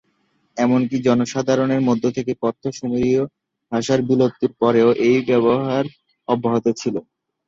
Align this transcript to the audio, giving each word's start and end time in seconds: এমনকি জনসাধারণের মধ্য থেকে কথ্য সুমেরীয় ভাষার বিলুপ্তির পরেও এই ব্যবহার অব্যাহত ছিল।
এমনকি 0.57 0.95
জনসাধারণের 1.07 1.81
মধ্য 1.87 2.03
থেকে 2.17 2.31
কথ্য 2.43 2.63
সুমেরীয় 2.77 3.23
ভাষার 3.71 3.99
বিলুপ্তির 4.07 4.51
পরেও 4.61 4.89
এই 5.07 5.17
ব্যবহার 5.29 5.83
অব্যাহত 6.27 6.65
ছিল। 6.79 6.95